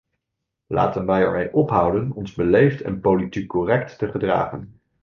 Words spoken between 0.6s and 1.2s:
Laten